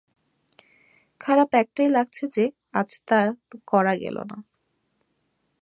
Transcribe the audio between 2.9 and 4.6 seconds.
তা করা গেলো না।